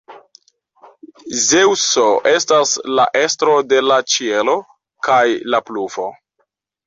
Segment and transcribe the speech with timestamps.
[1.41, 4.55] Zeŭso estas la estro de la ĉielo
[5.09, 5.21] kaj
[5.55, 6.07] la pluvo.